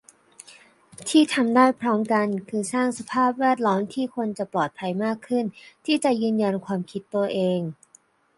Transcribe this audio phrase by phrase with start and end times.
[1.09, 5.45] ที่ทำได้พร้อมกัน คือสร้างสภาพแวดล้อมที่คนจะปลอดภัยมากขึ้น
[5.85, 7.59] ที่จะยืนยันความคิดตัวเอง